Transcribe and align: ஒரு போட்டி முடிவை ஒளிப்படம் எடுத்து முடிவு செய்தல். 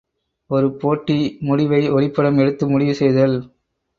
ஒரு 0.49 0.67
போட்டி 0.73 1.17
முடிவை 1.41 1.81
ஒளிப்படம் 1.91 2.39
எடுத்து 2.39 2.67
முடிவு 2.67 2.95
செய்தல். 2.95 3.37